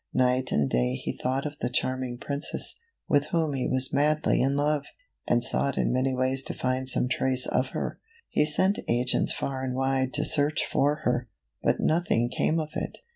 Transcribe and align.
Night 0.15 0.51
and 0.51 0.67
day 0.67 0.95
he 0.95 1.11
thought 1.15 1.45
of 1.45 1.59
the 1.59 1.69
charming 1.69 2.17
Princess, 2.17 2.79
with 3.07 3.25
whom 3.25 3.53
he 3.53 3.67
was 3.67 3.93
madly 3.93 4.41
in 4.41 4.55
love, 4.55 4.85
and 5.27 5.43
sought 5.43 5.77
in 5.77 5.93
many 5.93 6.11
ways 6.15 6.41
to 6.41 6.55
find 6.55 6.89
some 6.89 7.07
trace 7.07 7.45
of 7.45 7.67
her. 7.67 7.99
He 8.27 8.43
sent 8.47 8.79
agents 8.87 9.31
far 9.31 9.63
and 9.63 9.75
wide 9.75 10.11
to 10.15 10.25
search 10.25 10.65
for 10.65 11.01
her, 11.05 11.29
but 11.61 11.79
nothing 11.79 12.29
came 12.35 12.59
of 12.59 12.71
it. 12.75 12.97